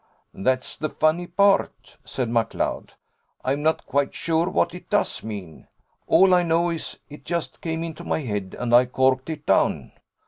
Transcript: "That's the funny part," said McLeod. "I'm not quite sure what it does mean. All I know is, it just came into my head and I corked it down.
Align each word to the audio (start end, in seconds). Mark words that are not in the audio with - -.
"That's 0.33 0.77
the 0.77 0.89
funny 0.89 1.27
part," 1.27 1.97
said 2.03 2.27
McLeod. 2.27 2.89
"I'm 3.45 3.61
not 3.61 3.85
quite 3.85 4.15
sure 4.15 4.49
what 4.49 4.73
it 4.73 4.89
does 4.89 5.21
mean. 5.23 5.67
All 6.07 6.33
I 6.33 6.41
know 6.41 6.71
is, 6.71 6.97
it 7.07 7.23
just 7.23 7.61
came 7.61 7.83
into 7.83 8.03
my 8.03 8.21
head 8.21 8.55
and 8.57 8.73
I 8.73 8.87
corked 8.87 9.29
it 9.29 9.45
down. 9.45 9.91